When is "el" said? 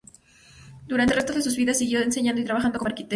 1.13-1.17